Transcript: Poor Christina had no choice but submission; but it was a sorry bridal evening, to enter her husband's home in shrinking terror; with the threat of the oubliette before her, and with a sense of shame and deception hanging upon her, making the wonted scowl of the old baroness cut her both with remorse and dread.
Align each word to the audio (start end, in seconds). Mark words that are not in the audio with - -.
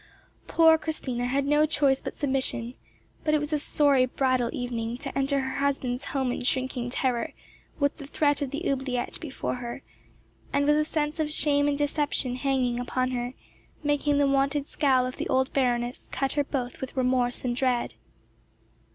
Poor 0.47 0.79
Christina 0.79 1.27
had 1.27 1.45
no 1.45 1.67
choice 1.67 2.01
but 2.01 2.15
submission; 2.15 2.73
but 3.23 3.35
it 3.35 3.39
was 3.39 3.53
a 3.53 3.59
sorry 3.59 4.07
bridal 4.07 4.49
evening, 4.51 4.97
to 4.97 5.15
enter 5.15 5.41
her 5.41 5.57
husband's 5.59 6.05
home 6.05 6.31
in 6.31 6.41
shrinking 6.43 6.89
terror; 6.89 7.33
with 7.79 7.95
the 7.97 8.07
threat 8.07 8.41
of 8.41 8.49
the 8.49 8.67
oubliette 8.67 9.19
before 9.19 9.57
her, 9.57 9.83
and 10.51 10.65
with 10.65 10.77
a 10.79 10.85
sense 10.85 11.19
of 11.19 11.31
shame 11.31 11.67
and 11.67 11.77
deception 11.77 12.35
hanging 12.37 12.79
upon 12.79 13.11
her, 13.11 13.35
making 13.83 14.17
the 14.17 14.25
wonted 14.25 14.65
scowl 14.65 15.05
of 15.05 15.17
the 15.17 15.29
old 15.29 15.53
baroness 15.53 16.09
cut 16.11 16.31
her 16.31 16.43
both 16.43 16.81
with 16.81 16.97
remorse 16.97 17.45
and 17.45 17.55
dread. 17.55 17.93